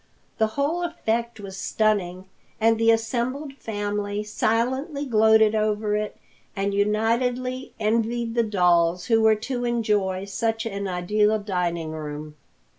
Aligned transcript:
The 0.39 0.47
whole 0.57 0.81
effect 0.81 1.39
was 1.39 1.55
stunning, 1.57 2.25
and 2.59 2.79
the 2.79 2.89
assembled 2.89 3.53
family 3.59 4.23
silently 4.23 5.05
gloated 5.05 5.53
over 5.53 5.95
it 5.95 6.17
and 6.55 6.73
unitedly 6.73 7.73
envied 7.79 8.33
the 8.33 8.41
dolls 8.41 9.05
who 9.05 9.21
were 9.21 9.35
to 9.35 9.63
enjoy 9.63 10.25
such 10.25 10.65
an 10.65 10.87
ideal 10.87 11.37
dining 11.37 11.91
room. 11.91 12.33